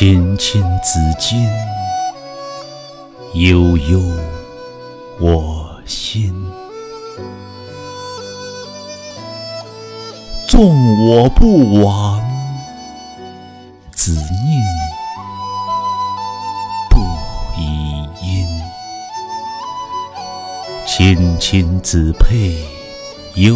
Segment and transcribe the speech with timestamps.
[0.00, 1.46] 青青子衿，
[3.34, 4.00] 悠悠
[5.20, 6.34] 我心。
[10.48, 12.18] 纵我不往，
[13.92, 14.62] 子宁
[16.88, 16.98] 不
[17.60, 18.46] 以音？
[20.86, 22.56] 青青子佩，
[23.34, 23.54] 悠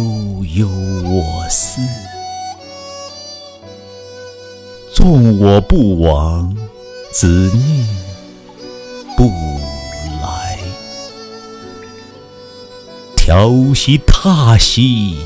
[0.53, 1.81] 悠我思。
[4.95, 6.55] 纵我不往，
[7.11, 7.85] 子宁
[9.17, 9.27] 不
[10.21, 10.57] 来？
[13.17, 15.17] 调兮踏兮，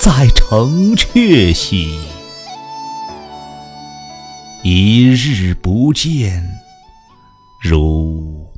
[0.00, 2.00] 在城阙兮。
[4.64, 6.58] 一日不见，
[7.62, 8.52] 如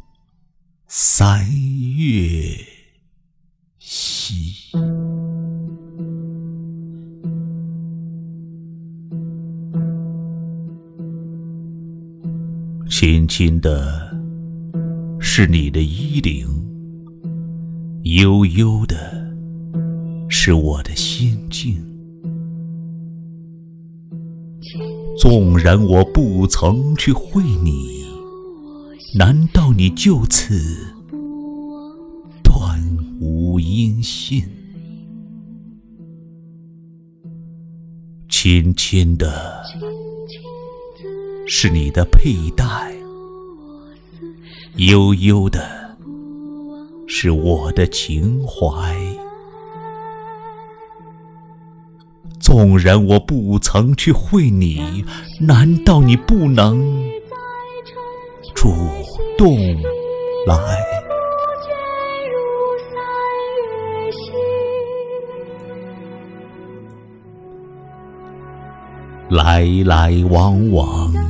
[0.89, 1.47] 三
[1.98, 2.56] 月
[3.78, 4.73] 兮。
[13.05, 14.16] 轻轻的，
[15.20, 16.48] 是你的衣领；
[18.05, 18.96] 悠悠的，
[20.27, 21.77] 是我的心境。
[25.19, 28.06] 纵然我不曾去会你，
[29.18, 30.55] 难道你就此
[32.42, 32.80] 断
[33.20, 34.42] 无音信？
[38.30, 39.62] 轻轻的。
[41.46, 42.94] 是你的佩戴，
[44.77, 45.61] 悠悠的，
[47.06, 48.97] 是我的情怀。
[52.41, 55.05] 纵然我不曾去会你，
[55.41, 57.08] 难道你不能
[58.52, 58.72] 主
[59.39, 59.56] 动
[60.47, 60.80] 来？
[69.30, 71.23] 来来往往。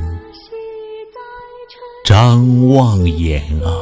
[2.17, 3.75] 张望眼啊，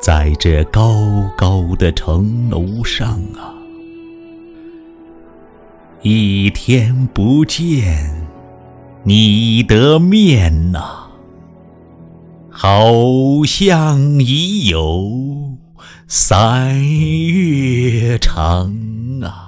[0.00, 0.90] 在这高
[1.36, 3.52] 高的城楼上啊，
[6.00, 8.26] 一天不见
[9.02, 11.10] 你的面呐，
[12.48, 15.58] 好像已有
[16.06, 18.74] 三月长
[19.22, 19.47] 啊。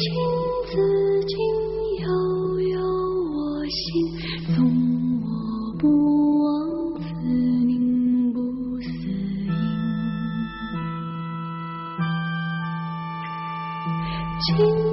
[0.00, 0.08] 情
[0.66, 0.72] 自
[1.26, 1.36] 静，
[2.00, 2.08] 悠
[2.60, 3.38] 悠我
[3.68, 3.76] 心。
[4.56, 4.56] 纵
[5.20, 5.26] 我
[5.78, 5.82] 不
[6.42, 6.48] 往，
[6.94, 7.04] 子
[7.66, 8.40] 宁不
[8.80, 8.88] 嗣
[14.56, 14.89] 音。